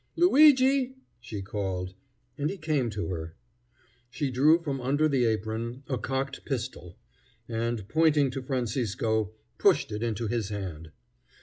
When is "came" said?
2.57-2.89